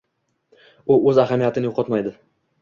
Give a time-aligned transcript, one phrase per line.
[0.95, 2.17] U o‘z ahamiyatini yo‘qotmaydi.